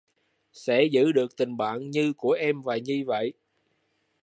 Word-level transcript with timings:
Sẽ 0.51 0.83
giữ 0.83 1.11
được 1.11 1.35
tình 1.37 1.57
bạn 1.57 1.89
như 1.91 2.13
của 2.13 2.31
em 2.31 2.61
và 2.61 2.77
Nhi 2.77 3.03
vậy 3.03 3.33